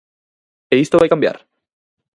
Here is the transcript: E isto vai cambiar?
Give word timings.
E 0.73 0.75
isto 0.83 0.99
vai 0.99 1.11
cambiar? 1.11 1.37